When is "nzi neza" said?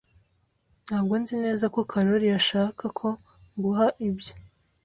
1.21-1.65